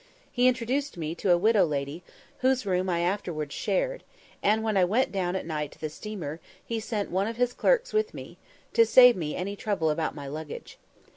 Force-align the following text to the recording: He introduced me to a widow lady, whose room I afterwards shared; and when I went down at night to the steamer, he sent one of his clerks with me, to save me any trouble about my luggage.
He 0.31 0.47
introduced 0.47 0.97
me 0.97 1.13
to 1.13 1.31
a 1.31 1.37
widow 1.37 1.63
lady, 1.63 2.01
whose 2.39 2.65
room 2.65 2.89
I 2.89 3.01
afterwards 3.01 3.53
shared; 3.53 4.03
and 4.41 4.63
when 4.63 4.75
I 4.75 4.83
went 4.83 5.11
down 5.11 5.35
at 5.35 5.45
night 5.45 5.71
to 5.73 5.79
the 5.79 5.91
steamer, 5.91 6.39
he 6.65 6.79
sent 6.79 7.11
one 7.11 7.27
of 7.27 7.37
his 7.37 7.53
clerks 7.53 7.93
with 7.93 8.11
me, 8.11 8.39
to 8.73 8.83
save 8.83 9.15
me 9.15 9.35
any 9.35 9.55
trouble 9.55 9.91
about 9.91 10.15
my 10.15 10.25
luggage. 10.25 10.79